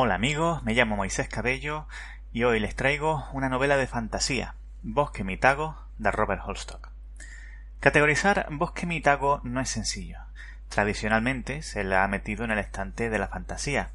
[0.00, 1.88] Hola amigos, me llamo Moisés Cabello
[2.32, 4.54] y hoy les traigo una novela de fantasía,
[4.84, 6.90] Bosque Mitago, de Robert Holstock.
[7.80, 10.18] Categorizar Bosque Mitago no es sencillo.
[10.68, 13.90] Tradicionalmente se la ha metido en el estante de la fantasía,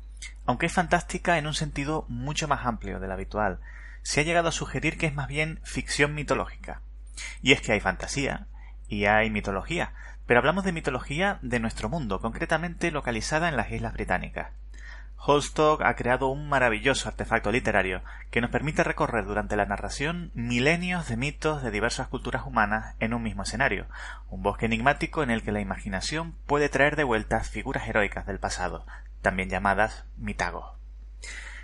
[0.45, 3.61] aunque es fantástica en un sentido mucho más amplio del habitual.
[4.01, 6.81] Se ha llegado a sugerir que es más bien ficción mitológica.
[7.41, 8.47] Y es que hay fantasía
[8.89, 9.93] y hay mitología,
[10.27, 14.51] pero hablamos de mitología de nuestro mundo, concretamente localizada en las Islas Británicas.
[15.25, 21.07] Holstock ha creado un maravilloso artefacto literario que nos permite recorrer durante la narración milenios
[21.07, 23.85] de mitos de diversas culturas humanas en un mismo escenario,
[24.29, 28.39] un bosque enigmático en el que la imaginación puede traer de vuelta figuras heroicas del
[28.39, 28.85] pasado,
[29.21, 30.75] también llamadas mitagos.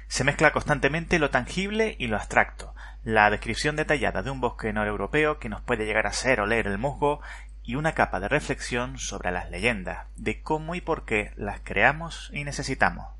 [0.07, 5.37] Se mezcla constantemente lo tangible y lo abstracto, la descripción detallada de un bosque noreuropeo
[5.37, 7.19] que nos puede llegar a ser oler el musgo
[7.63, 12.31] y una capa de reflexión sobre las leyendas, de cómo y por qué las creamos
[12.33, 13.18] y necesitamos.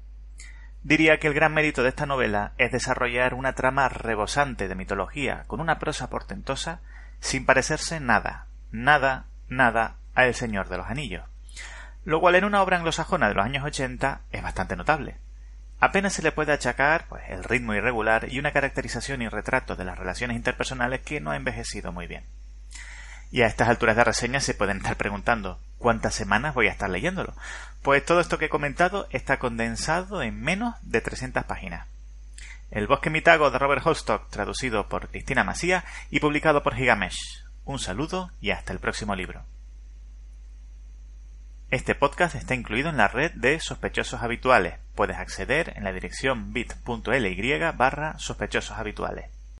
[0.84, 5.44] Diría que el gran mérito de esta novela es desarrollar una trama rebosante de mitología
[5.48, 6.80] con una prosa portentosa
[7.20, 11.26] sin parecerse nada, nada, nada a El Señor de los Anillos,
[12.06, 15.18] lo cual en una obra anglosajona de los años ochenta es bastante notable.
[15.82, 19.86] Apenas se le puede achacar pues, el ritmo irregular y una caracterización y retrato de
[19.86, 22.24] las relaciones interpersonales que no ha envejecido muy bien.
[23.32, 26.90] Y a estas alturas de reseña se pueden estar preguntando ¿cuántas semanas voy a estar
[26.90, 27.34] leyéndolo?
[27.82, 31.88] Pues todo esto que he comentado está condensado en menos de 300 páginas.
[32.72, 37.44] El bosque mitago de Robert Holstock, traducido por Cristina Masía y publicado por Gigamesh.
[37.66, 39.44] Un saludo y hasta el próximo libro.
[41.72, 44.80] Este podcast está incluido en la red de sospechosos habituales.
[44.96, 49.39] Puedes acceder en la dirección bit.ly barra sospechosos habituales.